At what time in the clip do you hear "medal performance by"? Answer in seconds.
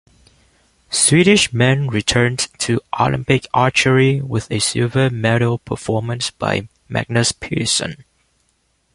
5.11-6.67